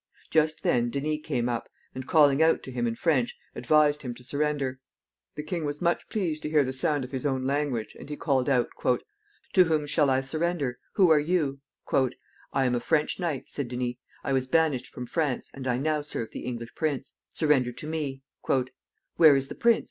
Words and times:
Just 0.31 0.63
then 0.63 0.89
Denys 0.89 1.23
came 1.23 1.47
up, 1.47 1.69
and, 1.93 2.07
calling 2.07 2.41
out 2.41 2.63
to 2.63 2.71
him 2.71 2.87
in 2.87 2.95
French, 2.95 3.37
advised 3.53 4.01
him 4.01 4.15
to 4.15 4.23
surrender. 4.23 4.79
The 5.35 5.43
king 5.43 5.63
was 5.63 5.79
much 5.79 6.09
pleased 6.09 6.41
to 6.41 6.49
hear 6.49 6.63
the 6.63 6.73
sound 6.73 7.03
of 7.03 7.11
his 7.11 7.23
own 7.23 7.43
language, 7.45 7.95
and 7.99 8.09
he 8.09 8.15
called 8.17 8.49
out, 8.49 8.69
"To 9.53 9.63
whom 9.65 9.85
shall 9.85 10.09
I 10.09 10.21
surrender? 10.21 10.79
Who 10.93 11.11
are 11.11 11.19
you?" 11.19 11.59
"I 12.51 12.65
am 12.65 12.73
a 12.73 12.79
French 12.79 13.19
knight," 13.19 13.51
said 13.51 13.67
Denys; 13.69 13.97
"I 14.23 14.33
was 14.33 14.47
banished 14.47 14.87
from 14.87 15.05
France, 15.05 15.51
and 15.53 15.67
I 15.67 15.77
now 15.77 16.01
serve 16.01 16.31
the 16.31 16.45
English 16.45 16.73
prince. 16.73 17.13
Surrender 17.31 17.71
to 17.73 17.85
me." 17.85 18.23
"Where 19.17 19.35
is 19.35 19.49
the 19.49 19.53
prince?" 19.53 19.79